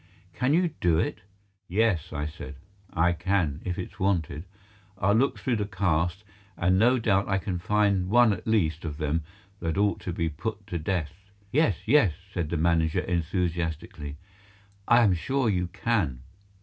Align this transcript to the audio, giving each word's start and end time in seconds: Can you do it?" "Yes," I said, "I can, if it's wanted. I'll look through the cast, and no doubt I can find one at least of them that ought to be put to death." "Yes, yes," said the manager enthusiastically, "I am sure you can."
Can 0.33 0.51
you 0.55 0.69
do 0.81 0.97
it?" 0.97 1.19
"Yes," 1.67 2.11
I 2.11 2.25
said, 2.25 2.55
"I 2.91 3.13
can, 3.13 3.61
if 3.63 3.77
it's 3.77 3.99
wanted. 3.99 4.45
I'll 4.97 5.13
look 5.13 5.37
through 5.37 5.57
the 5.57 5.67
cast, 5.67 6.23
and 6.57 6.79
no 6.79 6.97
doubt 6.97 7.27
I 7.29 7.37
can 7.37 7.59
find 7.59 8.09
one 8.09 8.33
at 8.33 8.47
least 8.47 8.83
of 8.83 8.97
them 8.97 9.23
that 9.59 9.77
ought 9.77 9.99
to 9.99 10.11
be 10.11 10.27
put 10.27 10.65
to 10.65 10.79
death." 10.79 11.13
"Yes, 11.51 11.77
yes," 11.85 12.13
said 12.33 12.49
the 12.49 12.57
manager 12.57 13.01
enthusiastically, 13.01 14.17
"I 14.87 15.03
am 15.03 15.13
sure 15.13 15.47
you 15.49 15.67
can." 15.67 16.23